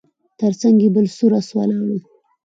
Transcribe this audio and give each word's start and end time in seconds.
تر 0.39 0.51
څنګ 0.61 0.77
یې 0.83 0.89
بل 0.95 1.05
سور 1.17 1.31
آس 1.39 1.47
ولاړ 1.57 1.81
و 1.87 1.91